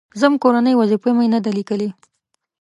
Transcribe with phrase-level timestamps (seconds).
[0.19, 1.89] _ځم، کورنۍ وظيفه مې نه ده ليکلې.